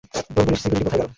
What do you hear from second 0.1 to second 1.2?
তোর police security কোথায় গেলো?